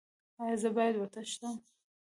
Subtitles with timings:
[0.43, 1.55] ایا زه باید وتښتم؟